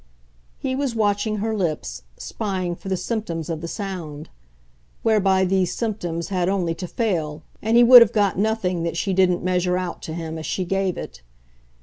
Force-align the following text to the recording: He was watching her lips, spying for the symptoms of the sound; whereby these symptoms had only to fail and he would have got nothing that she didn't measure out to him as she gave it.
He 0.57 0.75
was 0.75 0.95
watching 0.95 1.35
her 1.37 1.55
lips, 1.55 2.01
spying 2.17 2.75
for 2.75 2.89
the 2.89 2.97
symptoms 2.97 3.51
of 3.51 3.61
the 3.61 3.67
sound; 3.67 4.29
whereby 5.03 5.45
these 5.45 5.75
symptoms 5.75 6.29
had 6.29 6.49
only 6.49 6.73
to 6.73 6.87
fail 6.87 7.43
and 7.61 7.77
he 7.77 7.83
would 7.83 8.01
have 8.01 8.11
got 8.11 8.35
nothing 8.35 8.81
that 8.81 8.97
she 8.97 9.13
didn't 9.13 9.43
measure 9.43 9.77
out 9.77 10.01
to 10.01 10.15
him 10.15 10.39
as 10.39 10.45
she 10.47 10.65
gave 10.65 10.97
it. 10.97 11.21